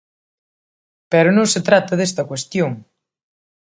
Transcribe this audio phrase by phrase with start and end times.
[1.11, 2.71] Pero non se trata desta cuestión.